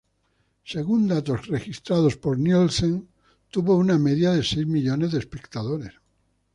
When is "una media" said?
3.75-4.31